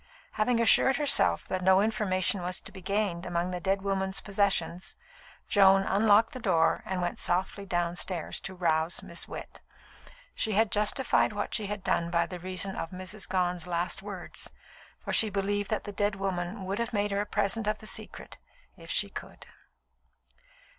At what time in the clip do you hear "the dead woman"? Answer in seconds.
15.83-16.65